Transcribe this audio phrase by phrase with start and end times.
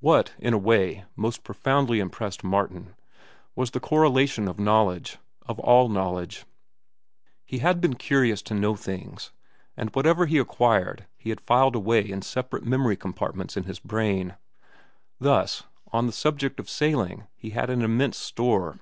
[0.00, 2.94] What, in a way, most profoundly impressed Martin,
[3.54, 6.46] was the correlation of knowledge—of all knowledge.
[7.44, 9.30] He had been curious to know things,
[9.76, 14.36] and whatever he acquired he had filed away in separate memory compartments in his brain.
[15.20, 18.78] Thus, on the subject of sailing he had an immense store.